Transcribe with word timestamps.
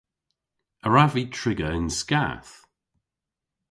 A 0.85 0.87
wrav 0.89 1.11
vy 1.13 1.23
triga 1.35 1.67
yn 1.77 1.89
skath? 1.99 2.55